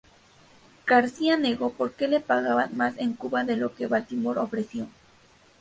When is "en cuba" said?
2.97-3.43